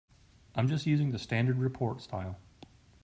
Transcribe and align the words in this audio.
I'm 0.55 0.67
just 0.67 0.87
using 0.87 1.11
the 1.11 1.19
standard 1.19 1.59
report 1.59 2.01
style. 2.01 2.39